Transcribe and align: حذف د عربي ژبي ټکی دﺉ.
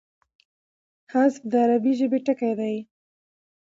حذف 1.11 1.35
د 1.51 1.53
عربي 1.63 1.93
ژبي 1.99 2.19
ټکی 2.25 2.51
دﺉ. 2.59 2.77